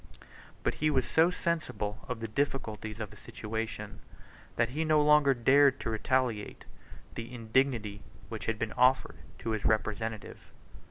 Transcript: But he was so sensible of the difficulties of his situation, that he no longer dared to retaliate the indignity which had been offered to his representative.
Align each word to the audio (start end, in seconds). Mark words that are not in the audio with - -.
But 0.63 0.73
he 0.81 0.89
was 0.89 1.07
so 1.07 1.29
sensible 1.29 2.03
of 2.07 2.21
the 2.21 2.27
difficulties 2.27 2.99
of 2.99 3.11
his 3.11 3.19
situation, 3.19 3.99
that 4.55 4.69
he 4.69 4.83
no 4.83 4.99
longer 4.99 5.35
dared 5.35 5.79
to 5.81 5.91
retaliate 5.91 6.65
the 7.13 7.31
indignity 7.31 8.01
which 8.27 8.47
had 8.47 8.57
been 8.57 8.73
offered 8.73 9.17
to 9.37 9.51
his 9.51 9.63
representative. 9.63 10.39